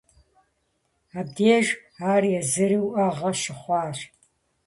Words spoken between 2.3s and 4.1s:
езыри уӏэгъэ щыхъуащ.